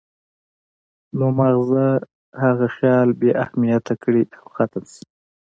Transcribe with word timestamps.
نو 1.17 1.25
مازغۀ 1.37 1.89
هغه 2.43 2.67
خيال 2.75 3.09
بې 3.19 3.31
اهميته 3.43 3.93
کړي 4.03 4.23
او 4.37 4.45
ختم 4.55 4.83
شي 4.91 5.03